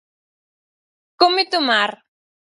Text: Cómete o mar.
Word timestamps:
Cómete 1.21 1.55
o 1.61 1.65
mar. 1.69 1.91